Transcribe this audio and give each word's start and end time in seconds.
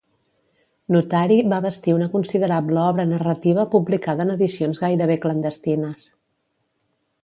Notari, 0.95 1.37
va 1.51 1.59
bastir 1.65 1.93
una 1.99 2.07
considerable 2.15 2.81
obra 2.87 3.07
narrativa 3.13 3.69
publicada 3.77 4.29
en 4.29 4.35
edicions 4.41 4.85
gairebé 4.89 5.23
clandestines. 5.29 6.13